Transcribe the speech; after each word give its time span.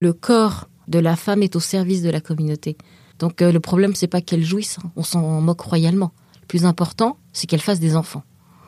Le 0.00 0.12
corps 0.12 0.68
de 0.88 0.98
la 0.98 1.16
femme 1.16 1.42
est 1.42 1.56
au 1.56 1.60
service 1.60 2.02
de 2.02 2.10
la 2.10 2.20
communauté. 2.20 2.76
Donc 3.18 3.42
euh, 3.42 3.52
le 3.52 3.60
problème 3.60 3.94
c'est 3.94 4.08
pas 4.08 4.20
qu'elle 4.20 4.44
jouisse, 4.44 4.78
hein. 4.82 4.90
on 4.96 5.02
s'en 5.02 5.40
moque 5.40 5.60
royalement. 5.60 6.12
Le 6.42 6.46
plus 6.46 6.64
important, 6.64 7.18
c'est 7.32 7.46
qu'elle 7.46 7.60
fasse 7.60 7.80
des 7.80 7.96
enfants. 7.96 8.22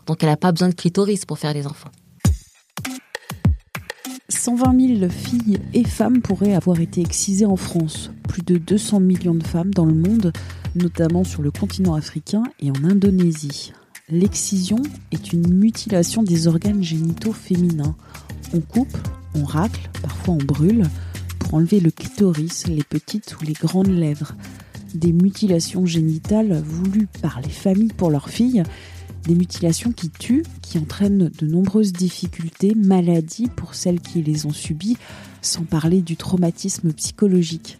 Donc 0.06 0.22
elle 0.22 0.30
n'a 0.30 0.36
pas 0.36 0.52
besoin 0.52 0.68
de 0.68 0.74
clitoris 0.74 1.24
pour 1.24 1.38
faire 1.38 1.52
des 1.52 1.66
enfants. 1.66 1.90
120 4.28 4.98
000 5.00 5.10
filles 5.10 5.58
et 5.72 5.84
femmes 5.84 6.20
pourraient 6.20 6.54
avoir 6.54 6.80
été 6.80 7.00
excisées 7.00 7.46
en 7.46 7.56
France. 7.56 8.10
Plus 8.28 8.42
de 8.42 8.58
200 8.58 9.00
millions 9.00 9.34
de 9.34 9.46
femmes 9.46 9.72
dans 9.72 9.84
le 9.84 9.94
monde, 9.94 10.32
notamment 10.74 11.24
sur 11.24 11.42
le 11.42 11.50
continent 11.50 11.94
africain 11.94 12.42
et 12.60 12.70
en 12.70 12.84
Indonésie. 12.84 13.72
L'excision 14.08 14.78
est 15.10 15.32
une 15.32 15.52
mutilation 15.52 16.22
des 16.22 16.46
organes 16.46 16.82
génitaux 16.82 17.32
féminins. 17.32 17.96
On 18.52 18.60
coupe, 18.60 18.96
on 19.34 19.44
racle, 19.44 19.90
parfois 20.00 20.34
on 20.34 20.44
brûle, 20.44 20.84
enlever 21.52 21.80
le 21.80 21.90
clitoris, 21.90 22.66
les 22.66 22.84
petites 22.84 23.36
ou 23.40 23.44
les 23.44 23.52
grandes 23.52 23.88
lèvres. 23.88 24.34
Des 24.94 25.12
mutilations 25.12 25.86
génitales 25.86 26.62
voulues 26.62 27.08
par 27.20 27.40
les 27.40 27.50
familles 27.50 27.92
pour 27.92 28.10
leurs 28.10 28.30
filles 28.30 28.62
des 29.26 29.34
mutilations 29.34 29.92
qui 29.92 30.08
tuent, 30.08 30.44
qui 30.62 30.78
entraînent 30.78 31.30
de 31.36 31.46
nombreuses 31.46 31.92
difficultés, 31.92 32.74
maladies 32.76 33.48
pour 33.48 33.74
celles 33.74 34.00
qui 34.00 34.22
les 34.22 34.46
ont 34.46 34.52
subies, 34.52 34.96
sans 35.42 35.64
parler 35.64 36.00
du 36.00 36.16
traumatisme 36.16 36.92
psychologique. 36.92 37.78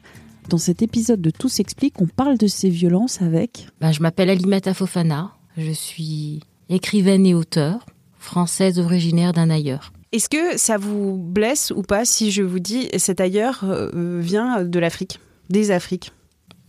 Dans 0.49 0.59
cet 0.59 0.83
épisode 0.83 1.21
de 1.21 1.31
Tout 1.31 1.49
s'explique, 1.49 2.01
on 2.01 2.07
parle 2.07 2.39
de 2.39 2.47
ces 2.47 2.69
violences 2.69 3.23
avec... 3.23 3.69
Ben, 3.81 3.93
je 3.93 4.03
m'appelle 4.03 4.31
Alimata 4.31 4.75
Fofana, 4.75 5.33
je 5.57 5.73
suis 5.73 6.41
écrivaine 6.69 7.27
et 7.27 7.35
auteure, 7.35 7.87
française 8.19 8.79
originaire 8.79 9.33
d'un 9.33 9.51
ailleurs. 9.51 9.93
Est-ce 10.17 10.31
que 10.31 10.57
ça 10.57 10.79
vous 10.79 11.19
blesse 11.19 11.75
ou 11.77 11.83
pas 11.83 12.07
si 12.07 12.31
je 12.31 12.41
vous 12.41 12.59
dis 12.59 12.89
cet 12.97 13.21
ailleurs 13.21 13.65
euh, 13.65 14.19
vient 14.19 14.65
de 14.65 14.79
l'Afrique, 14.79 15.21
des 15.51 15.71
Afriques? 15.71 16.11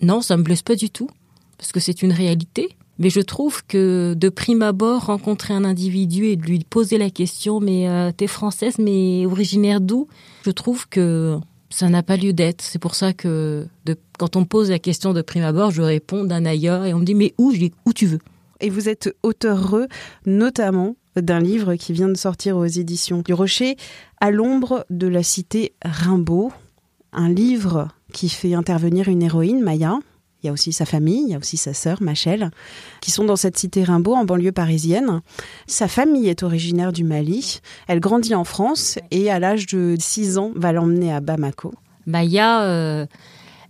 Non, 0.01 0.19
ça 0.19 0.35
me 0.35 0.43
blesse 0.43 0.63
pas 0.63 0.75
du 0.75 0.89
tout, 0.89 1.09
parce 1.57 1.71
que 1.71 1.79
c'est 1.79 2.01
une 2.01 2.11
réalité. 2.11 2.75
Mais 2.99 3.09
je 3.09 3.21
trouve 3.21 3.65
que 3.65 4.15
de 4.17 4.27
prime 4.27 4.63
abord, 4.63 5.05
rencontrer 5.05 5.53
un 5.53 5.63
individu 5.63 6.25
et 6.25 6.35
de 6.35 6.41
lui 6.41 6.59
poser 6.59 6.97
la 6.97 7.09
question, 7.09 7.61
mais 7.61 7.87
euh, 7.87 8.11
t'es 8.11 8.27
française, 8.27 8.79
mais 8.79 9.25
originaire 9.25 9.79
d'où? 9.79 10.09
Je 10.43 10.51
trouve 10.51 10.89
que 10.89 11.37
ça 11.69 11.87
n'a 11.87 12.03
pas 12.03 12.17
lieu 12.17 12.33
d'être. 12.33 12.61
C'est 12.61 12.79
pour 12.79 12.95
ça 12.95 13.13
que 13.13 13.65
de, 13.85 13.95
quand 14.19 14.35
on 14.35 14.41
me 14.41 14.45
pose 14.45 14.69
la 14.69 14.79
question 14.79 15.13
de 15.13 15.21
prime 15.21 15.43
abord, 15.43 15.71
je 15.71 15.81
réponds 15.83 16.25
d'un 16.25 16.43
ailleurs 16.43 16.83
et 16.83 16.93
on 16.93 16.99
me 16.99 17.05
dit 17.05 17.15
mais 17.15 17.33
où 17.37 17.53
Je 17.53 17.59
dis 17.59 17.71
où 17.85 17.93
tu 17.93 18.07
veux? 18.07 18.19
Et 18.59 18.69
vous 18.69 18.89
êtes 18.89 19.15
auteur 19.23 19.73
notamment 20.25 20.97
d'un 21.21 21.39
livre 21.39 21.75
qui 21.75 21.93
vient 21.93 22.09
de 22.09 22.17
sortir 22.17 22.57
aux 22.57 22.65
éditions 22.65 23.21
du 23.21 23.33
Rocher, 23.33 23.77
À 24.19 24.31
l'ombre 24.31 24.85
de 24.89 25.07
la 25.07 25.23
cité 25.23 25.73
Rimbaud, 25.83 26.51
un 27.13 27.29
livre 27.29 27.89
qui 28.13 28.29
fait 28.29 28.53
intervenir 28.53 29.07
une 29.07 29.21
héroïne, 29.21 29.61
Maya, 29.61 29.99
il 30.43 30.47
y 30.47 30.49
a 30.49 30.53
aussi 30.53 30.71
sa 30.71 30.85
famille, 30.85 31.23
il 31.23 31.29
y 31.29 31.35
a 31.35 31.39
aussi 31.39 31.57
sa 31.57 31.73
sœur, 31.73 32.01
Machel, 32.01 32.51
qui 33.01 33.09
sont 33.09 33.23
dans 33.23 33.35
cette 33.35 33.57
cité 33.57 33.83
Rimbaud, 33.83 34.13
en 34.13 34.23
banlieue 34.23 34.51
parisienne. 34.51 35.21
Sa 35.65 35.87
famille 35.87 36.29
est 36.29 36.43
originaire 36.43 36.93
du 36.93 37.03
Mali. 37.03 37.59
Elle 37.87 37.99
grandit 37.99 38.35
en 38.35 38.43
France 38.43 38.99
et 39.09 39.31
à 39.31 39.39
l'âge 39.39 39.65
de 39.65 39.95
6 39.99 40.37
ans 40.37 40.51
va 40.55 40.71
l'emmener 40.71 41.11
à 41.11 41.21
Bamako. 41.21 41.73
Maya, 42.05 42.63
euh, 42.63 43.07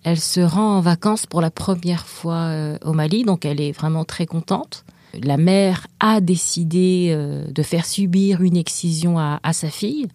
elle 0.03 0.19
se 0.19 0.41
rend 0.41 0.77
en 0.77 0.81
vacances 0.81 1.25
pour 1.25 1.41
la 1.41 1.51
première 1.51 2.05
fois 2.05 2.35
euh, 2.35 2.77
au 2.83 2.93
Mali, 2.93 3.23
donc 3.23 3.45
elle 3.45 3.61
est 3.61 3.71
vraiment 3.71 4.03
très 4.03 4.25
contente. 4.25 4.83
La 5.13 5.37
mère 5.37 5.87
a 5.99 6.21
décidé 6.21 7.09
euh, 7.11 7.49
de 7.51 7.63
faire 7.63 7.85
subir 7.85 8.41
une 8.41 8.57
excision 8.57 9.17
à, 9.17 9.39
sa 9.53 9.69
fille. 9.69 10.07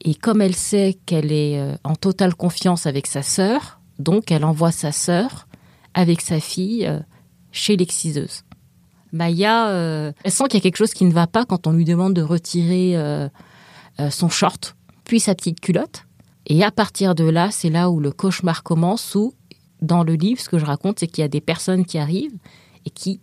Et 0.00 0.14
comme 0.14 0.40
elle 0.40 0.54
sait 0.54 0.98
qu'elle 1.06 1.32
est 1.32 1.60
en 1.82 1.96
totale 1.96 2.34
confiance 2.34 2.86
avec 2.86 3.06
sa 3.06 3.22
sœur, 3.22 3.80
donc 3.98 4.30
elle 4.30 4.44
envoie 4.44 4.72
sa 4.72 4.92
sœur 4.92 5.46
avec 5.94 6.20
sa 6.20 6.40
fille 6.40 6.86
euh, 6.86 7.00
chez 7.52 7.76
l'exciseuse. 7.76 8.42
Maya, 9.12 9.70
euh, 9.70 10.12
elle 10.24 10.30
sent 10.30 10.44
qu'il 10.44 10.58
y 10.58 10.60
a 10.60 10.62
quelque 10.62 10.76
chose 10.76 10.92
qui 10.92 11.04
ne 11.04 11.12
va 11.12 11.26
pas 11.26 11.44
quand 11.44 11.66
on 11.66 11.72
lui 11.72 11.84
demande 11.84 12.14
de 12.14 12.22
retirer 12.22 12.96
euh, 12.96 13.28
son 14.10 14.28
short, 14.28 14.76
puis 15.04 15.20
sa 15.20 15.34
petite 15.34 15.60
culotte. 15.60 16.04
Et 16.46 16.62
à 16.62 16.70
partir 16.70 17.14
de 17.14 17.24
là, 17.24 17.50
c'est 17.50 17.70
là 17.70 17.90
où 17.90 17.98
le 17.98 18.12
cauchemar 18.12 18.62
commence, 18.62 19.14
où 19.14 19.32
dans 19.80 20.04
le 20.04 20.14
livre, 20.14 20.40
ce 20.40 20.48
que 20.48 20.58
je 20.58 20.66
raconte, 20.66 21.00
c'est 21.00 21.06
qu'il 21.06 21.22
y 21.22 21.24
a 21.24 21.28
des 21.28 21.40
personnes 21.40 21.84
qui 21.84 21.98
arrivent 21.98 22.36
et 22.84 22.90
qui... 22.90 23.20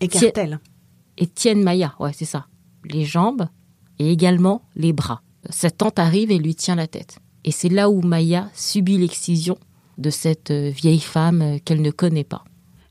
Et 0.00 1.26
tiennent 1.26 1.62
Maya, 1.62 1.94
ouais, 1.98 2.12
c'est 2.12 2.24
ça. 2.24 2.46
Les 2.84 3.04
jambes 3.04 3.48
et 3.98 4.10
également 4.10 4.62
les 4.76 4.92
bras. 4.92 5.22
Cette 5.50 5.78
tante 5.78 5.98
arrive 5.98 6.30
et 6.30 6.38
lui 6.38 6.54
tient 6.54 6.76
la 6.76 6.86
tête. 6.86 7.18
Et 7.44 7.50
c'est 7.50 7.68
là 7.68 7.90
où 7.90 8.02
Maya 8.02 8.50
subit 8.54 8.98
l'excision 8.98 9.58
de 9.96 10.10
cette 10.10 10.50
euh, 10.50 10.70
vieille 10.70 11.00
femme 11.00 11.42
euh, 11.42 11.58
qu'elle 11.64 11.82
ne 11.82 11.90
connaît 11.90 12.24
pas. 12.24 12.44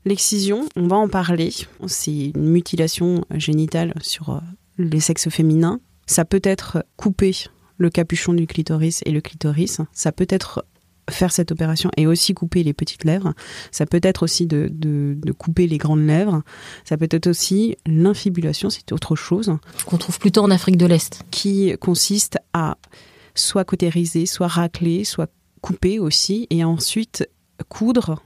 L'excision, 0.04 0.68
on 0.76 0.86
va 0.86 0.96
en 0.96 1.08
parler. 1.08 1.50
C'est 1.86 2.32
une 2.34 2.50
mutilation 2.50 3.24
génitale 3.34 3.94
sur 4.02 4.30
euh, 4.30 4.40
les 4.76 5.00
sexes 5.00 5.28
féminins. 5.28 5.80
Ça 6.06 6.24
peut 6.24 6.40
être 6.42 6.84
couper 6.96 7.32
le 7.78 7.90
capuchon 7.90 8.34
du 8.34 8.46
clitoris 8.46 9.02
et 9.06 9.10
le 9.10 9.20
clitoris. 9.20 9.80
Ça 9.92 10.12
peut 10.12 10.26
être 10.28 10.64
faire 11.08 11.32
cette 11.32 11.52
opération 11.52 11.90
et 11.96 12.06
aussi 12.06 12.34
couper 12.34 12.62
les 12.62 12.72
petites 12.72 13.04
lèvres. 13.04 13.34
Ça 13.70 13.86
peut 13.86 14.00
être 14.02 14.22
aussi 14.22 14.46
de, 14.46 14.68
de, 14.70 15.32
couper 15.32 15.66
les 15.66 15.78
grandes 15.78 16.06
lèvres. 16.06 16.42
Ça 16.84 16.96
peut 16.96 17.08
être 17.10 17.26
aussi 17.26 17.76
l'infibulation, 17.86 18.70
c'est 18.70 18.92
autre 18.92 19.16
chose. 19.16 19.56
Qu'on 19.86 19.98
trouve 19.98 20.18
plutôt 20.18 20.42
en 20.42 20.50
Afrique 20.50 20.76
de 20.76 20.86
l'Est. 20.86 21.22
Qui 21.30 21.76
consiste 21.78 22.38
à 22.52 22.76
soit 23.34 23.64
cautériser, 23.64 24.26
soit 24.26 24.48
racler, 24.48 25.04
soit 25.04 25.30
couper 25.60 25.98
aussi 25.98 26.46
et 26.50 26.64
ensuite 26.64 27.28
coudre 27.68 28.22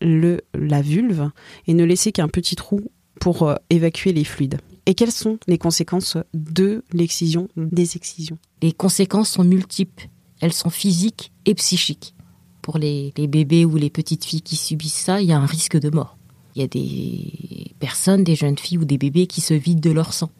le, 0.00 0.40
la 0.54 0.82
vulve 0.82 1.30
et 1.66 1.74
ne 1.74 1.84
laisser 1.84 2.12
qu'un 2.12 2.28
petit 2.28 2.56
trou 2.56 2.80
pour 3.20 3.42
euh, 3.42 3.54
évacuer 3.70 4.12
les 4.12 4.24
fluides. 4.24 4.58
Et 4.86 4.94
quelles 4.94 5.12
sont 5.12 5.38
les 5.46 5.58
conséquences 5.58 6.16
de 6.32 6.82
l'excision, 6.92 7.48
des 7.56 7.96
excisions? 7.96 8.38
Les 8.62 8.72
conséquences 8.72 9.30
sont 9.30 9.44
multiples. 9.44 10.08
Elles 10.40 10.52
sont 10.52 10.70
physiques 10.70 11.32
et 11.46 11.54
psychiques. 11.54 12.14
Pour 12.62 12.78
les, 12.78 13.12
bébés 13.16 13.64
ou 13.64 13.76
les 13.76 13.90
petites 13.90 14.24
filles 14.24 14.42
qui 14.42 14.56
subissent 14.56 14.92
ça, 14.92 15.20
il 15.20 15.28
y 15.28 15.32
a 15.32 15.38
un 15.38 15.46
risque 15.46 15.78
de 15.78 15.90
mort. 15.90 16.16
Il 16.54 16.60
y 16.60 16.64
a 16.64 16.68
des 16.68 17.74
personnes, 17.78 18.24
des 18.24 18.34
jeunes 18.34 18.58
filles 18.58 18.78
ou 18.78 18.84
des 18.84 18.98
bébés 18.98 19.26
qui 19.26 19.40
se 19.40 19.54
vident 19.54 19.80
de 19.80 19.90
leur 19.90 20.12
sang. 20.12 20.30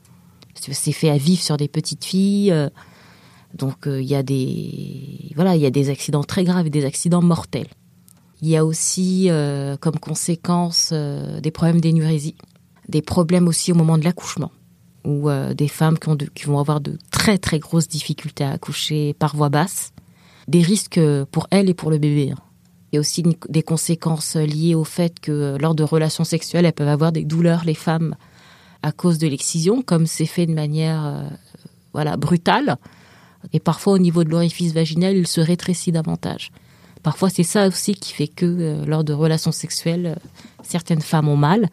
C'est 0.54 0.92
fait 0.92 1.10
à 1.10 1.16
vivre 1.16 1.40
sur 1.40 1.56
des 1.56 1.68
petites 1.68 2.04
filles. 2.04 2.50
Euh, 2.50 2.68
donc 3.54 3.86
euh, 3.86 4.02
il 4.02 4.08
y 4.08 4.14
a 4.14 4.22
des 4.22 5.32
voilà, 5.36 5.56
il 5.56 5.62
y 5.62 5.66
a 5.66 5.70
des 5.70 5.88
accidents 5.88 6.24
très 6.24 6.44
graves 6.44 6.66
et 6.66 6.70
des 6.70 6.84
accidents 6.84 7.22
mortels. 7.22 7.68
Il 8.42 8.48
y 8.48 8.56
a 8.56 8.64
aussi 8.64 9.30
euh, 9.30 9.76
comme 9.76 9.98
conséquence 9.98 10.92
des 10.92 11.50
problèmes 11.50 11.80
d'énurésie, 11.80 12.36
des 12.88 13.02
problèmes 13.02 13.48
aussi 13.48 13.72
au 13.72 13.74
moment 13.74 13.98
de 13.98 14.04
l'accouchement, 14.04 14.52
ou 15.04 15.28
des 15.54 15.68
femmes 15.68 15.98
qui, 15.98 16.10
qui 16.34 16.44
vont 16.44 16.58
avoir 16.58 16.80
de 16.80 16.98
très 17.28 17.36
très 17.36 17.58
grosses 17.58 17.88
difficultés 17.88 18.44
à 18.44 18.52
accoucher 18.52 19.12
par 19.12 19.36
voie 19.36 19.50
basse, 19.50 19.92
des 20.46 20.62
risques 20.62 20.98
pour 21.30 21.46
elles 21.50 21.68
et 21.68 21.74
pour 21.74 21.90
le 21.90 21.98
bébé. 21.98 22.30
Hein. 22.30 22.40
Il 22.90 22.96
y 22.96 22.98
a 22.98 23.00
aussi 23.00 23.22
des 23.50 23.62
conséquences 23.62 24.36
liées 24.36 24.74
au 24.74 24.84
fait 24.84 25.20
que 25.20 25.58
lors 25.60 25.74
de 25.74 25.82
relations 25.82 26.24
sexuelles, 26.24 26.64
elles 26.64 26.72
peuvent 26.72 26.88
avoir 26.88 27.12
des 27.12 27.24
douleurs, 27.24 27.64
les 27.66 27.74
femmes, 27.74 28.16
à 28.82 28.92
cause 28.92 29.18
de 29.18 29.26
l'excision, 29.26 29.82
comme 29.82 30.06
c'est 30.06 30.24
fait 30.24 30.46
de 30.46 30.54
manière 30.54 31.30
voilà 31.92 32.16
brutale. 32.16 32.78
Et 33.52 33.60
parfois, 33.60 33.92
au 33.92 33.98
niveau 33.98 34.24
de 34.24 34.30
l'orifice 34.30 34.72
vaginal, 34.72 35.14
il 35.14 35.26
se 35.26 35.42
rétrécit 35.42 35.92
davantage. 35.92 36.50
Parfois, 37.02 37.28
c'est 37.28 37.42
ça 37.42 37.68
aussi 37.68 37.94
qui 37.94 38.14
fait 38.14 38.28
que 38.28 38.46
euh, 38.46 38.86
lors 38.86 39.04
de 39.04 39.12
relations 39.12 39.52
sexuelles, 39.52 40.16
euh, 40.16 40.28
certaines 40.62 41.02
femmes 41.02 41.28
ont 41.28 41.36
mal. 41.36 41.68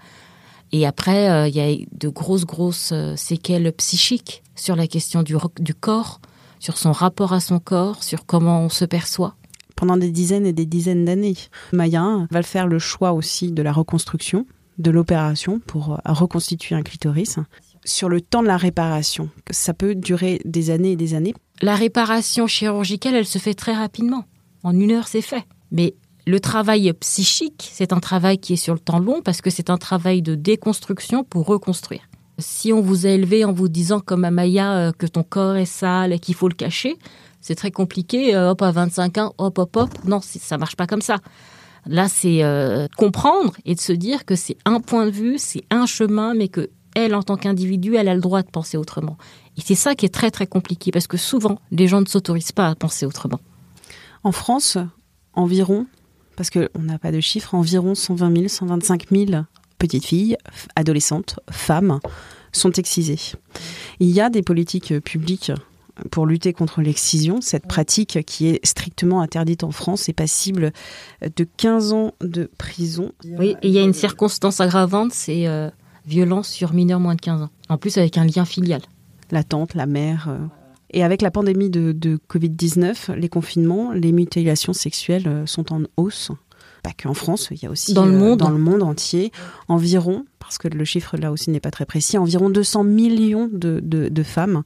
Et 0.73 0.85
après, 0.85 1.29
euh, 1.29 1.47
il 1.47 1.55
y 1.55 1.61
a 1.61 1.85
de 1.93 2.09
grosses, 2.09 2.45
grosses 2.45 2.93
séquelles 3.15 3.71
psychiques 3.71 4.43
sur 4.55 4.75
la 4.75 4.87
question 4.87 5.23
du, 5.23 5.35
du 5.59 5.73
corps, 5.73 6.19
sur 6.59 6.77
son 6.77 6.91
rapport 6.91 7.33
à 7.33 7.39
son 7.39 7.59
corps, 7.59 8.03
sur 8.03 8.25
comment 8.25 8.61
on 8.61 8.69
se 8.69 8.85
perçoit. 8.85 9.35
Pendant 9.75 9.97
des 9.97 10.09
dizaines 10.09 10.45
et 10.45 10.53
des 10.53 10.65
dizaines 10.65 11.05
d'années, 11.05 11.35
Maya 11.73 12.27
va 12.31 12.43
faire 12.43 12.67
le 12.67 12.79
choix 12.79 13.11
aussi 13.11 13.51
de 13.51 13.61
la 13.61 13.73
reconstruction, 13.73 14.45
de 14.77 14.91
l'opération 14.91 15.59
pour 15.59 15.99
reconstituer 16.05 16.75
un 16.75 16.81
clitoris. 16.81 17.39
sur 17.83 18.09
le 18.09 18.19
temps 18.19 18.41
de 18.41 18.47
la 18.47 18.57
réparation, 18.57 19.29
ça 19.51 19.73
peut 19.73 19.93
durer 19.93 20.41
des 20.43 20.71
années 20.71 20.93
et 20.93 20.95
des 20.95 21.13
années. 21.13 21.35
La 21.61 21.75
réparation 21.75 22.47
chirurgicale, 22.47 23.15
elle 23.15 23.27
se 23.27 23.37
fait 23.37 23.53
très 23.53 23.73
rapidement. 23.73 24.25
En 24.63 24.77
une 24.77 24.91
heure, 24.91 25.07
c'est 25.07 25.21
fait. 25.21 25.45
Mais 25.71 25.95
le 26.25 26.39
travail 26.39 26.91
psychique, 26.93 27.69
c'est 27.71 27.93
un 27.93 27.99
travail 27.99 28.39
qui 28.39 28.53
est 28.53 28.57
sur 28.57 28.73
le 28.73 28.79
temps 28.79 28.99
long 28.99 29.21
parce 29.21 29.41
que 29.41 29.51
c'est 29.51 29.69
un 29.69 29.77
travail 29.77 30.21
de 30.23 30.33
déconstruction 30.33 31.23
pour 31.23 31.45
reconstruire. 31.45 32.01
Si 32.37 32.73
on 32.73 32.81
vous 32.81 33.05
a 33.05 33.09
élevé 33.09 33.45
en 33.45 33.53
vous 33.53 33.69
disant 33.69 33.99
comme 33.99 34.25
Amaya 34.25 34.73
euh, 34.73 34.91
que 34.91 35.05
ton 35.05 35.23
corps 35.23 35.55
est 35.55 35.65
sale 35.65 36.11
et 36.13 36.19
qu'il 36.19 36.35
faut 36.35 36.49
le 36.49 36.55
cacher, 36.55 36.97
c'est 37.39 37.55
très 37.55 37.71
compliqué. 37.71 38.35
Euh, 38.35 38.51
hop, 38.51 38.61
à 38.61 38.71
25 38.71 39.17
ans, 39.19 39.33
hop, 39.37 39.57
hop, 39.57 39.75
hop. 39.77 39.89
Non, 40.05 40.19
ça 40.21 40.57
marche 40.57 40.75
pas 40.75 40.87
comme 40.87 41.01
ça. 41.01 41.17
Là, 41.87 42.07
c'est 42.09 42.43
euh, 42.43 42.87
comprendre 42.97 43.53
et 43.63 43.75
de 43.75 43.79
se 43.79 43.93
dire 43.93 44.25
que 44.25 44.35
c'est 44.35 44.57
un 44.65 44.79
point 44.79 45.05
de 45.05 45.11
vue, 45.11 45.35
c'est 45.37 45.63
un 45.69 45.85
chemin, 45.85 46.33
mais 46.33 46.47
que 46.47 46.69
elle, 46.95 47.13
en 47.13 47.23
tant 47.23 47.35
qu'individu, 47.35 47.95
elle 47.95 48.07
a 48.07 48.15
le 48.15 48.21
droit 48.21 48.41
de 48.41 48.49
penser 48.49 48.77
autrement. 48.77 49.17
Et 49.57 49.61
c'est 49.61 49.75
ça 49.75 49.95
qui 49.95 50.05
est 50.05 50.13
très 50.13 50.31
très 50.31 50.47
compliqué 50.47 50.91
parce 50.91 51.07
que 51.07 51.17
souvent, 51.17 51.59
les 51.71 51.87
gens 51.87 52.01
ne 52.01 52.05
s'autorisent 52.05 52.53
pas 52.53 52.69
à 52.69 52.75
penser 52.75 53.05
autrement. 53.05 53.41
En 54.23 54.31
France, 54.31 54.77
environ, 55.33 55.85
parce 56.35 56.49
qu'on 56.49 56.79
n'a 56.79 56.97
pas 56.97 57.11
de 57.11 57.19
chiffres, 57.19 57.53
environ 57.53 57.95
120 57.95 58.35
000, 58.35 58.47
125 58.47 59.09
000 59.11 59.25
petites 59.85 60.05
filles, 60.05 60.37
adolescentes, 60.75 61.39
femmes 61.51 61.99
sont 62.51 62.71
excisées. 62.71 63.19
Il 63.99 64.09
y 64.09 64.21
a 64.21 64.29
des 64.29 64.41
politiques 64.41 64.99
publiques 64.99 65.51
pour 66.11 66.25
lutter 66.25 66.53
contre 66.53 66.81
l'excision, 66.81 67.39
cette 67.41 67.67
pratique 67.67 68.19
qui 68.25 68.47
est 68.47 68.65
strictement 68.65 69.21
interdite 69.21 69.63
en 69.63 69.71
France 69.71 70.09
est 70.09 70.13
passible 70.13 70.73
de 71.21 71.47
15 71.57 71.93
ans 71.93 72.13
de 72.21 72.49
prison. 72.57 73.11
Oui, 73.23 73.55
et 73.61 73.67
il 73.67 73.73
y 73.73 73.79
a 73.79 73.81
une 73.81 73.93
circonstance 73.93 74.59
aggravante, 74.59 75.13
c'est 75.13 75.47
euh, 75.47 75.69
violence 76.05 76.49
sur 76.49 76.73
mineurs 76.73 76.99
moins 76.99 77.15
de 77.15 77.21
15 77.21 77.43
ans. 77.43 77.49
En 77.69 77.77
plus 77.77 77.97
avec 77.97 78.17
un 78.17 78.25
lien 78.25 78.45
filial. 78.45 78.81
La 79.31 79.43
tante, 79.43 79.73
la 79.73 79.85
mère. 79.85 80.27
Euh. 80.29 80.37
Et 80.91 81.03
avec 81.03 81.21
la 81.21 81.31
pandémie 81.31 81.69
de, 81.69 81.93
de 81.93 82.19
Covid-19, 82.29 83.13
les 83.13 83.29
confinements, 83.29 83.91
les 83.91 84.11
mutilations 84.11 84.73
sexuelles 84.73 85.27
euh, 85.27 85.45
sont 85.45 85.73
en 85.73 85.83
hausse 85.97 86.31
pas 86.85 86.93
qu'en 86.93 87.15
France, 87.15 87.47
il 87.49 87.63
y 87.63 87.65
a 87.65 87.71
aussi 87.71 87.95
dans 87.95 88.05
le 88.05 88.11
monde, 88.11 88.37
dans 88.37 88.51
le 88.51 88.59
monde 88.59 88.83
entier, 88.83 89.31
environ, 89.67 90.23
parce 90.37 90.59
que 90.59 90.67
le 90.67 90.85
chiffre 90.85 91.17
là 91.17 91.31
aussi 91.31 91.49
n'est 91.49 91.59
pas 91.59 91.71
très 91.71 91.85
précis, 91.85 92.19
environ 92.19 92.51
200 92.51 92.83
millions 92.83 93.49
de, 93.51 93.79
de, 93.83 94.07
de 94.07 94.23
femmes 94.23 94.61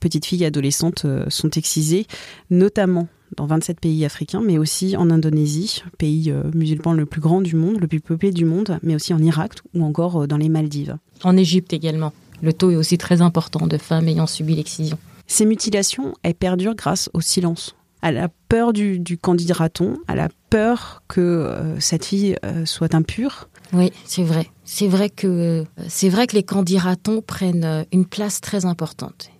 petites 0.00 0.26
filles 0.26 0.42
et 0.42 0.46
adolescentes 0.46 1.04
euh, 1.04 1.24
sont 1.28 1.50
excisées, 1.50 2.06
notamment 2.50 3.06
dans 3.36 3.46
27 3.46 3.78
pays 3.78 4.04
africains, 4.04 4.42
mais 4.44 4.58
aussi 4.58 4.96
en 4.96 5.08
Indonésie, 5.08 5.84
pays 5.98 6.32
euh, 6.32 6.42
musulman 6.52 6.92
le 6.92 7.06
plus 7.06 7.20
grand 7.20 7.40
du 7.40 7.54
monde, 7.54 7.78
le 7.80 7.86
plus 7.86 8.00
peuplé 8.00 8.32
du 8.32 8.44
monde, 8.44 8.80
mais 8.82 8.96
aussi 8.96 9.14
en 9.14 9.22
Irak 9.22 9.52
ou 9.72 9.84
encore 9.84 10.22
euh, 10.22 10.26
dans 10.26 10.38
les 10.38 10.48
Maldives. 10.48 10.96
En 11.22 11.36
Égypte 11.36 11.72
également. 11.72 12.12
Le 12.42 12.52
taux 12.52 12.72
est 12.72 12.76
aussi 12.76 12.98
très 12.98 13.22
important 13.22 13.68
de 13.68 13.78
femmes 13.78 14.08
ayant 14.08 14.26
subi 14.26 14.56
l'excision. 14.56 14.98
Ces 15.28 15.46
mutilations, 15.46 16.14
elles 16.24 16.34
perdurent 16.34 16.74
grâce 16.74 17.08
au 17.14 17.20
silence, 17.20 17.76
à 18.02 18.12
la 18.12 18.28
peur 18.48 18.72
du, 18.72 18.98
du 18.98 19.18
candidaton, 19.18 19.98
à 20.06 20.14
la 20.14 20.28
peur 20.50 21.02
que 21.08 21.74
cette 21.80 22.04
fille 22.04 22.36
soit 22.64 22.94
impure. 22.94 23.48
Oui, 23.72 23.92
c'est 24.04 24.22
vrai. 24.22 24.48
C'est 24.64 24.86
vrai 24.86 25.10
que 25.10 25.64
c'est 25.88 26.08
vrai 26.08 26.26
que 26.26 26.36
les 26.36 26.44
candidatons 26.44 27.20
prennent 27.20 27.84
une 27.92 28.04
place 28.04 28.40
très 28.40 28.64
importante 28.64 29.30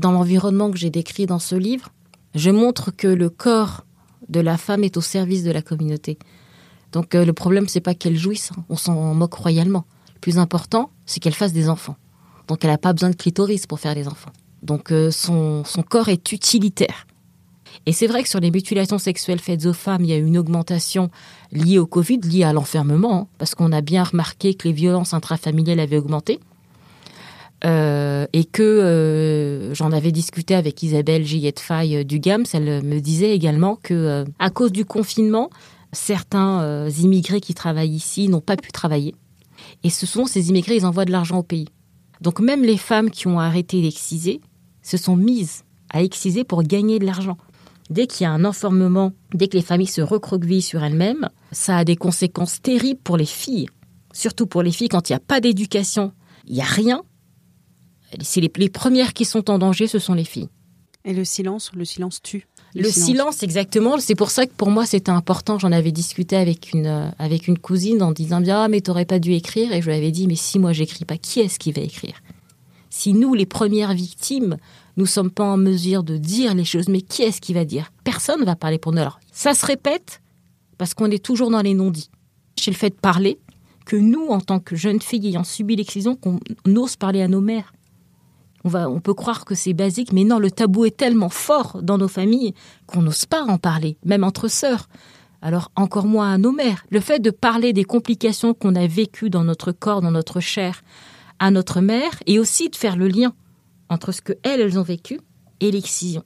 dans 0.00 0.12
l'environnement 0.12 0.70
que 0.70 0.78
j'ai 0.78 0.90
décrit 0.90 1.26
dans 1.26 1.38
ce 1.38 1.54
livre, 1.54 1.90
je 2.34 2.50
montre 2.50 2.90
que 2.90 3.08
le 3.08 3.30
corps 3.30 3.84
de 4.28 4.40
la 4.40 4.56
femme 4.56 4.84
est 4.84 4.96
au 4.96 5.00
service 5.00 5.42
de 5.42 5.50
la 5.50 5.62
communauté. 5.62 6.18
Donc 6.92 7.14
euh, 7.14 7.24
le 7.24 7.32
problème, 7.32 7.68
c'est 7.68 7.80
pas 7.80 7.94
qu'elle 7.94 8.16
jouisse, 8.16 8.50
hein. 8.56 8.64
on 8.68 8.76
s'en 8.76 9.14
moque 9.14 9.34
royalement. 9.34 9.84
Le 10.14 10.20
plus 10.20 10.38
important, 10.38 10.90
c'est 11.04 11.20
qu'elle 11.20 11.34
fasse 11.34 11.52
des 11.52 11.68
enfants. 11.68 11.96
Donc 12.48 12.64
elle 12.64 12.70
n'a 12.70 12.78
pas 12.78 12.92
besoin 12.92 13.10
de 13.10 13.16
clitoris 13.16 13.66
pour 13.66 13.80
faire 13.80 13.94
des 13.94 14.08
enfants. 14.08 14.32
Donc 14.62 14.92
euh, 14.92 15.10
son, 15.10 15.64
son 15.64 15.82
corps 15.82 16.08
est 16.08 16.32
utilitaire. 16.32 17.05
Et 17.84 17.92
c'est 17.92 18.06
vrai 18.06 18.22
que 18.22 18.28
sur 18.28 18.40
les 18.40 18.50
mutilations 18.50 18.98
sexuelles 18.98 19.40
faites 19.40 19.66
aux 19.66 19.72
femmes, 19.72 20.04
il 20.04 20.10
y 20.10 20.12
a 20.12 20.16
une 20.16 20.38
augmentation 20.38 21.10
liée 21.52 21.78
au 21.78 21.86
Covid, 21.86 22.20
liée 22.20 22.44
à 22.44 22.52
l'enfermement, 22.52 23.14
hein, 23.14 23.26
parce 23.38 23.54
qu'on 23.54 23.72
a 23.72 23.80
bien 23.80 24.04
remarqué 24.04 24.54
que 24.54 24.68
les 24.68 24.74
violences 24.74 25.14
intrafamiliales 25.14 25.80
avaient 25.80 25.98
augmenté. 25.98 26.40
Euh, 27.64 28.26
et 28.34 28.44
que 28.44 28.62
euh, 28.62 29.74
j'en 29.74 29.90
avais 29.90 30.12
discuté 30.12 30.54
avec 30.54 30.82
Isabelle 30.82 31.24
Gillette 31.24 31.58
Faye 31.58 32.04
du 32.04 32.20
GAMS, 32.20 32.44
elle 32.52 32.82
me 32.82 33.00
disait 33.00 33.34
également 33.34 33.76
que 33.82 33.94
euh, 33.94 34.24
à 34.38 34.50
cause 34.50 34.72
du 34.72 34.84
confinement, 34.84 35.48
certains 35.92 36.88
immigrés 36.90 37.40
qui 37.40 37.54
travaillent 37.54 37.94
ici 37.94 38.28
n'ont 38.28 38.42
pas 38.42 38.56
pu 38.56 38.72
travailler. 38.72 39.14
Et 39.84 39.90
ce 39.90 40.04
sont 40.04 40.26
ces 40.26 40.50
immigrés, 40.50 40.76
ils 40.76 40.84
envoient 40.84 41.06
de 41.06 41.12
l'argent 41.12 41.38
au 41.38 41.42
pays. 41.42 41.68
Donc 42.20 42.40
même 42.40 42.62
les 42.62 42.76
femmes 42.76 43.10
qui 43.10 43.26
ont 43.26 43.40
arrêté 43.40 43.80
d'exciser 43.80 44.40
se 44.82 44.96
sont 44.96 45.16
mises 45.16 45.64
à 45.90 46.02
exciser 46.02 46.44
pour 46.44 46.62
gagner 46.62 46.98
de 46.98 47.06
l'argent. 47.06 47.38
Dès 47.90 48.06
qu'il 48.06 48.24
y 48.24 48.26
a 48.26 48.32
un 48.32 48.44
enfermement, 48.44 49.12
dès 49.32 49.48
que 49.48 49.56
les 49.56 49.62
familles 49.62 49.86
se 49.86 50.00
recroquevillent 50.00 50.62
sur 50.62 50.82
elles-mêmes, 50.82 51.28
ça 51.52 51.78
a 51.78 51.84
des 51.84 51.96
conséquences 51.96 52.60
terribles 52.60 53.00
pour 53.02 53.16
les 53.16 53.26
filles. 53.26 53.68
Surtout 54.12 54.46
pour 54.46 54.62
les 54.62 54.72
filles, 54.72 54.88
quand 54.88 55.08
il 55.08 55.12
n'y 55.12 55.16
a 55.16 55.20
pas 55.20 55.40
d'éducation, 55.40 56.12
il 56.46 56.54
n'y 56.54 56.62
a 56.62 56.64
rien, 56.64 57.02
c'est 58.20 58.40
les, 58.40 58.68
premières 58.68 59.12
qui 59.12 59.24
sont 59.24 59.50
en 59.50 59.58
danger, 59.58 59.86
ce 59.86 59.98
sont 59.98 60.14
les 60.14 60.24
filles. 60.24 60.48
Et 61.04 61.12
le 61.12 61.24
silence, 61.24 61.70
le 61.74 61.84
silence 61.84 62.20
tue. 62.22 62.46
Le, 62.74 62.90
silence. 62.90 63.42
exactement. 63.42 63.98
C'est 63.98 64.14
pour 64.14 64.30
ça 64.30 64.44
que 64.44 64.52
pour 64.52 64.70
moi 64.70 64.84
c'était 64.84 65.10
important. 65.10 65.58
J'en 65.58 65.72
avais 65.72 65.92
discuté 65.92 66.36
avec 66.36 66.72
une 66.72 66.86
euh, 66.86 67.08
avec 67.18 67.46
une 67.46 67.58
cousine 67.58 68.02
en 68.02 68.12
disant 68.12 68.40
bien 68.40 68.64
ah 68.64 68.68
mais 68.68 68.82
t'aurais 68.82 69.06
pas 69.06 69.18
dû 69.18 69.32
écrire 69.32 69.72
et 69.72 69.80
je 69.80 69.86
lui 69.86 69.96
avais 69.96 70.10
dit 70.10 70.26
mais 70.26 70.34
si 70.34 70.58
moi 70.58 70.72
j'écris 70.72 71.06
pas 71.06 71.16
qui 71.16 71.40
est-ce 71.40 71.58
qui 71.58 71.72
va 71.72 71.80
écrire? 71.80 72.20
Si 72.90 73.14
nous 73.14 73.32
les 73.32 73.46
premières 73.46 73.94
victimes 73.94 74.56
nous 74.96 75.06
sommes 75.06 75.30
pas 75.30 75.44
en 75.44 75.56
mesure 75.56 76.02
de 76.02 76.16
dire 76.16 76.54
les 76.54 76.64
choses 76.64 76.88
mais 76.88 77.00
qui 77.00 77.22
est-ce 77.22 77.40
qui 77.40 77.54
va 77.54 77.64
dire? 77.64 77.92
Personne 78.04 78.40
ne 78.40 78.46
va 78.46 78.56
parler 78.56 78.78
pour 78.78 78.92
nous. 78.92 79.00
Alors 79.00 79.20
ça 79.32 79.54
se 79.54 79.66
répète 79.66 80.22
parce 80.78 80.94
qu'on 80.94 81.10
est 81.10 81.24
toujours 81.24 81.50
dans 81.50 81.62
les 81.62 81.74
non-dits. 81.74 82.10
C'est 82.56 82.70
le 82.70 82.76
fait 82.76 82.90
de 82.90 82.96
parler 82.96 83.38
que 83.84 83.96
nous 83.96 84.26
en 84.28 84.40
tant 84.40 84.58
que 84.58 84.76
jeunes 84.76 85.00
filles 85.00 85.28
ayant 85.28 85.44
subi 85.44 85.76
l'excision 85.76 86.16
qu'on 86.16 86.40
ose 86.66 86.96
parler 86.96 87.22
à 87.22 87.28
nos 87.28 87.40
mères 87.40 87.72
on, 88.74 89.00
peut 89.00 89.14
croire 89.14 89.44
que 89.44 89.54
c'est 89.54 89.74
basique, 89.74 90.12
mais 90.12 90.24
non, 90.24 90.38
le 90.38 90.50
tabou 90.50 90.84
est 90.84 90.96
tellement 90.96 91.28
fort 91.28 91.80
dans 91.82 91.98
nos 91.98 92.08
familles 92.08 92.54
qu'on 92.86 93.02
n'ose 93.02 93.26
pas 93.26 93.42
en 93.42 93.58
parler, 93.58 93.96
même 94.04 94.24
entre 94.24 94.48
sœurs. 94.48 94.88
Alors 95.42 95.70
encore 95.76 96.06
moins 96.06 96.32
à 96.32 96.38
nos 96.38 96.52
mères. 96.52 96.84
Le 96.90 97.00
fait 97.00 97.20
de 97.20 97.30
parler 97.30 97.72
des 97.72 97.84
complications 97.84 98.54
qu'on 98.54 98.74
a 98.74 98.86
vécues 98.86 99.30
dans 99.30 99.44
notre 99.44 99.70
corps, 99.70 100.00
dans 100.00 100.10
notre 100.10 100.40
chair, 100.40 100.82
à 101.38 101.50
notre 101.50 101.80
mère, 101.80 102.10
et 102.26 102.38
aussi 102.38 102.68
de 102.68 102.76
faire 102.76 102.96
le 102.96 103.08
lien 103.08 103.34
entre 103.88 104.12
ce 104.12 104.20
que 104.20 104.32
elles, 104.42 104.78
ont 104.78 104.82
vécu 104.82 105.20
et 105.60 105.70
l'excision. 105.70 106.22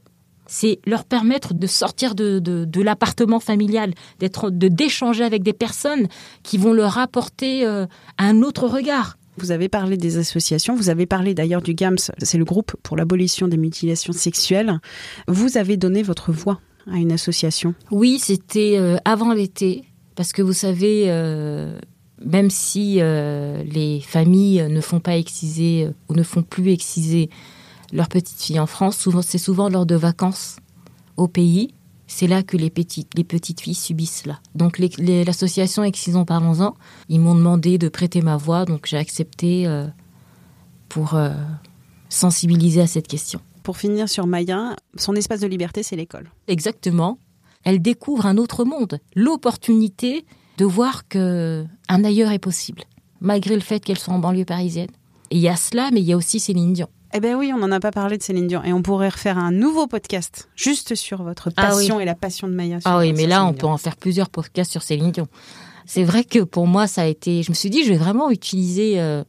C'est 0.46 0.80
leur 0.84 1.04
permettre 1.04 1.54
de 1.54 1.66
sortir 1.66 2.14
de, 2.14 2.82
l'appartement 2.82 3.38
familial, 3.38 3.94
d'être, 4.18 4.50
de 4.50 4.68
d'échanger 4.68 5.22
avec 5.22 5.42
des 5.42 5.52
personnes 5.52 6.08
qui 6.42 6.58
vont 6.58 6.72
leur 6.72 6.98
apporter 6.98 7.64
euh, 7.64 7.86
un 8.18 8.42
autre 8.42 8.66
regard. 8.66 9.16
Vous 9.36 9.52
avez 9.52 9.68
parlé 9.68 9.96
des 9.96 10.18
associations, 10.18 10.74
vous 10.74 10.90
avez 10.90 11.06
parlé 11.06 11.34
d'ailleurs 11.34 11.62
du 11.62 11.74
GAMS, 11.74 12.10
c'est 12.18 12.36
le 12.36 12.44
groupe 12.44 12.74
pour 12.82 12.96
l'abolition 12.96 13.46
des 13.48 13.56
mutilations 13.56 14.12
sexuelles. 14.12 14.80
Vous 15.28 15.56
avez 15.56 15.76
donné 15.76 16.02
votre 16.02 16.32
voix 16.32 16.60
à 16.90 16.96
une 16.96 17.12
association. 17.12 17.74
Oui, 17.90 18.18
c'était 18.18 18.76
euh, 18.76 18.96
avant 19.04 19.32
l'été, 19.32 19.84
parce 20.16 20.32
que 20.32 20.42
vous 20.42 20.52
savez, 20.52 21.04
euh, 21.08 21.78
même 22.24 22.50
si 22.50 22.96
euh, 23.00 23.62
les 23.64 24.00
familles 24.00 24.66
ne 24.68 24.80
font 24.80 25.00
pas 25.00 25.16
exciser 25.16 25.88
ou 26.08 26.14
ne 26.14 26.22
font 26.22 26.42
plus 26.42 26.72
exciser 26.72 27.30
leurs 27.92 28.08
petites 28.08 28.40
filles 28.40 28.60
en 28.60 28.66
France, 28.66 28.96
souvent, 28.96 29.22
c'est 29.22 29.38
souvent 29.38 29.68
lors 29.68 29.86
de 29.86 29.96
vacances 29.96 30.56
au 31.16 31.28
pays 31.28 31.72
c'est 32.10 32.26
là 32.26 32.42
que 32.42 32.56
les 32.56 32.70
petites, 32.70 33.14
les 33.14 33.22
petites 33.22 33.60
filles 33.60 33.74
subissent 33.74 34.22
cela. 34.24 34.40
Donc 34.56 34.78
l'association 34.98 35.84
Excisons 35.84 36.24
Parlons-en, 36.24 36.74
ils 37.08 37.20
m'ont 37.20 37.36
demandé 37.36 37.78
de 37.78 37.88
prêter 37.88 38.20
ma 38.20 38.36
voix, 38.36 38.64
donc 38.64 38.86
j'ai 38.86 38.96
accepté 38.96 39.66
euh, 39.66 39.86
pour 40.88 41.14
euh, 41.14 41.30
sensibiliser 42.08 42.80
à 42.80 42.88
cette 42.88 43.06
question. 43.06 43.40
Pour 43.62 43.76
finir 43.76 44.08
sur 44.08 44.26
Maya, 44.26 44.74
son 44.96 45.14
espace 45.14 45.40
de 45.40 45.46
liberté, 45.46 45.84
c'est 45.84 45.94
l'école. 45.94 46.28
Exactement. 46.48 47.18
Elle 47.62 47.80
découvre 47.80 48.26
un 48.26 48.38
autre 48.38 48.64
monde, 48.64 48.98
l'opportunité 49.14 50.24
de 50.60 50.66
voir 50.66 51.08
que 51.08 51.64
un 51.88 52.04
ailleurs 52.04 52.32
est 52.32 52.38
possible, 52.38 52.82
malgré 53.22 53.54
le 53.54 53.62
fait 53.62 53.80
qu'elle 53.80 53.98
soit 53.98 54.12
en 54.12 54.18
banlieue 54.18 54.44
parisienne. 54.44 54.90
Et 55.30 55.36
il 55.36 55.40
y 55.40 55.48
a 55.48 55.56
cela, 55.56 55.88
mais 55.90 56.00
il 56.00 56.06
y 56.06 56.12
a 56.12 56.18
aussi 56.18 56.38
Céline 56.38 56.74
Dion. 56.74 56.88
Eh 57.14 57.20
bien 57.20 57.38
oui, 57.38 57.50
on 57.54 57.58
n'en 57.58 57.72
a 57.72 57.80
pas 57.80 57.90
parlé 57.90 58.18
de 58.18 58.22
Céline 58.22 58.46
Dion 58.46 58.62
et 58.62 58.74
on 58.74 58.82
pourrait 58.82 59.08
refaire 59.08 59.38
un 59.38 59.52
nouveau 59.52 59.86
podcast 59.86 60.50
juste 60.54 60.94
sur 60.94 61.22
votre 61.22 61.48
ah 61.56 61.68
passion 61.68 61.98
et 61.98 62.04
la 62.04 62.14
passion 62.14 62.46
de 62.46 62.52
Maya. 62.52 62.78
Ah 62.84 62.98
oui, 62.98 63.14
mais 63.14 63.26
là, 63.26 63.46
on 63.46 63.54
peut 63.54 63.66
en 63.66 63.78
faire 63.78 63.96
plusieurs 63.96 64.28
podcasts 64.28 64.70
sur 64.70 64.82
Céline 64.82 65.12
Dion. 65.12 65.28
C'est 65.86 66.04
vrai 66.04 66.24
que 66.24 66.40
pour 66.40 66.66
moi, 66.66 66.86
ça 66.86 67.02
a 67.02 67.06
été. 67.06 67.42
Je 67.42 67.50
me 67.50 67.54
suis 67.54 67.70
dit, 67.70 67.82
je 67.82 67.88
vais 67.88 67.98
vraiment 67.98 68.30
utiliser 68.30 69.00
euh, 69.00 69.24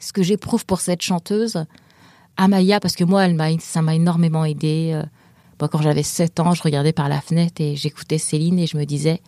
ce 0.00 0.12
que 0.12 0.24
j'éprouve 0.24 0.66
pour 0.66 0.80
cette 0.80 1.02
chanteuse 1.02 1.64
à 2.36 2.48
Maya 2.48 2.80
parce 2.80 2.96
que 2.96 3.04
moi, 3.04 3.24
elle 3.24 3.34
m'a, 3.34 3.56
ça 3.60 3.80
m'a 3.80 3.94
énormément 3.94 4.44
aidé. 4.44 4.90
Euh. 4.92 5.68
quand 5.68 5.82
j'avais 5.82 6.02
7 6.02 6.40
ans, 6.40 6.52
je 6.52 6.64
regardais 6.64 6.92
par 6.92 7.08
la 7.08 7.20
fenêtre 7.20 7.60
et 7.60 7.76
j'écoutais 7.76 8.18
Céline 8.18 8.58
et 8.58 8.66
je 8.66 8.76
me 8.76 8.84
disais, 8.84 9.22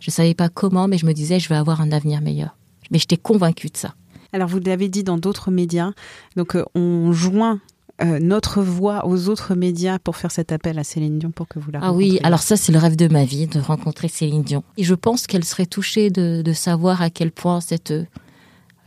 je 0.00 0.10
savais 0.10 0.34
pas 0.34 0.48
comment, 0.48 0.88
mais 0.88 0.98
je 0.98 1.06
me 1.06 1.12
disais, 1.12 1.40
je 1.40 1.48
vais 1.48 1.56
avoir 1.56 1.80
un 1.80 1.92
avenir 1.92 2.20
meilleur. 2.20 2.56
Mais 2.90 2.98
j'étais 2.98 3.16
convaincue 3.16 3.68
de 3.68 3.76
ça. 3.76 3.94
Alors 4.32 4.48
vous 4.48 4.60
l'avez 4.60 4.88
dit 4.88 5.02
dans 5.02 5.18
d'autres 5.18 5.50
médias, 5.50 5.92
donc 6.36 6.56
on 6.74 7.12
joint 7.12 7.60
notre 8.02 8.60
voix 8.60 9.06
aux 9.06 9.30
autres 9.30 9.54
médias 9.54 9.98
pour 9.98 10.16
faire 10.16 10.30
cet 10.30 10.52
appel 10.52 10.78
à 10.78 10.84
Céline 10.84 11.18
Dion 11.18 11.30
pour 11.30 11.48
que 11.48 11.58
vous 11.58 11.70
la 11.70 11.78
Ah 11.82 11.92
oui, 11.92 12.20
alors 12.22 12.40
ça 12.40 12.58
c'est 12.58 12.70
le 12.70 12.78
rêve 12.78 12.96
de 12.96 13.08
ma 13.08 13.24
vie 13.24 13.46
de 13.46 13.58
rencontrer 13.58 14.08
Céline 14.08 14.42
Dion. 14.42 14.62
Et 14.76 14.84
je 14.84 14.94
pense 14.94 15.26
qu'elle 15.26 15.44
serait 15.44 15.64
touchée 15.64 16.10
de, 16.10 16.42
de, 16.42 16.52
savoir 16.52 17.00
à 17.00 17.08
quel 17.08 17.32
point 17.32 17.62
cette 17.62 17.94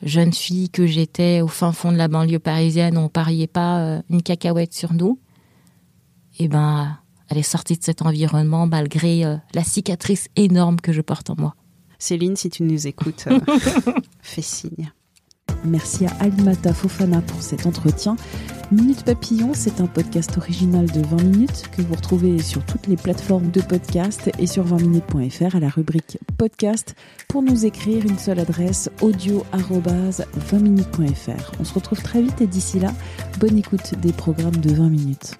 jeune 0.03 0.33
fille 0.33 0.69
que 0.69 0.85
j'étais 0.85 1.41
au 1.41 1.47
fin 1.47 1.71
fond 1.71 1.91
de 1.91 1.97
la 1.97 2.07
banlieue 2.07 2.39
parisienne, 2.39 2.97
on 2.97 3.09
pariait 3.09 3.47
pas 3.47 3.79
euh, 3.79 4.01
une 4.09 4.21
cacahuète 4.21 4.73
sur 4.73 4.93
nous. 4.93 5.19
Et 6.37 6.45
eh 6.45 6.47
ben, 6.47 6.97
elle 7.29 7.37
est 7.37 7.43
sortie 7.43 7.77
de 7.77 7.83
cet 7.83 8.01
environnement 8.01 8.67
malgré 8.67 9.25
euh, 9.25 9.37
la 9.53 9.63
cicatrice 9.63 10.27
énorme 10.35 10.81
que 10.81 10.91
je 10.91 11.01
porte 11.01 11.29
en 11.29 11.35
moi. 11.37 11.55
Céline, 11.99 12.35
si 12.35 12.49
tu 12.49 12.63
nous 12.63 12.87
écoutes, 12.87 13.25
euh, 13.27 13.39
fais 14.21 14.41
signe. 14.41 14.91
Merci 15.65 16.05
à 16.05 16.11
Alimata 16.19 16.73
Fofana 16.73 17.21
pour 17.21 17.41
cet 17.41 17.65
entretien. 17.65 18.15
Minute 18.71 19.03
Papillon, 19.03 19.51
c'est 19.53 19.81
un 19.81 19.87
podcast 19.87 20.37
original 20.37 20.85
de 20.85 21.01
20 21.01 21.23
minutes 21.23 21.63
que 21.75 21.81
vous 21.81 21.95
retrouvez 21.95 22.39
sur 22.39 22.63
toutes 22.65 22.87
les 22.87 22.95
plateformes 22.95 23.51
de 23.51 23.59
podcast 23.61 24.31
et 24.39 24.47
sur 24.47 24.65
20minutes.fr 24.65 25.55
à 25.55 25.59
la 25.59 25.69
rubrique 25.69 26.17
podcast. 26.37 26.95
Pour 27.27 27.41
nous 27.41 27.65
écrire, 27.65 28.05
une 28.05 28.19
seule 28.19 28.39
adresse 28.39 28.89
audio-20minutes.fr. 29.01 31.51
On 31.59 31.65
se 31.65 31.73
retrouve 31.73 32.01
très 32.01 32.21
vite 32.21 32.39
et 32.41 32.47
d'ici 32.47 32.79
là, 32.79 32.93
bonne 33.39 33.57
écoute 33.57 33.95
des 33.99 34.13
programmes 34.13 34.57
de 34.57 34.73
20 34.73 34.89
minutes. 34.89 35.39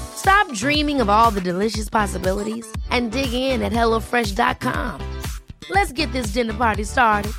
Stop 0.15 0.51
dreaming 0.53 1.01
of 1.01 1.09
all 1.09 1.31
the 1.31 1.41
delicious 1.41 1.89
possibilities 1.89 2.65
and 2.89 3.11
dig 3.11 3.33
in 3.33 3.61
at 3.61 3.73
HelloFresh.com. 3.73 4.99
Let's 5.69 5.91
get 5.91 6.11
this 6.11 6.31
dinner 6.33 6.53
party 6.53 6.85
started. 6.85 7.33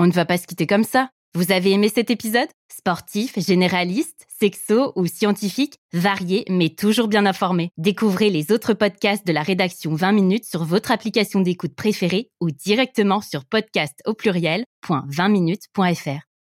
On 0.00 0.06
ne 0.06 0.12
va 0.12 0.24
pas 0.24 0.38
se 0.38 0.46
quitter 0.46 0.68
comme 0.68 0.84
ça. 0.84 1.10
Vous 1.34 1.50
avez 1.50 1.72
aimé 1.72 1.90
cet 1.92 2.10
épisode? 2.10 2.46
Sportif, 2.72 3.36
généraliste, 3.36 4.28
sexo 4.40 4.92
ou 4.94 5.06
scientifique, 5.06 5.74
varié 5.92 6.44
mais 6.48 6.68
toujours 6.68 7.08
bien 7.08 7.26
informé. 7.26 7.70
Découvrez 7.78 8.30
les 8.30 8.52
autres 8.52 8.74
podcasts 8.74 9.26
de 9.26 9.32
la 9.32 9.42
rédaction 9.42 9.92
20 9.94 10.12
minutes 10.12 10.44
sur 10.44 10.62
votre 10.64 10.92
application 10.92 11.40
d'écoute 11.40 11.74
préférée 11.74 12.30
ou 12.40 12.52
directement 12.52 13.20
sur 13.20 13.44
podcast 13.44 14.00
au 14.06 14.14
pluriel.20minutes.fr 14.14 16.27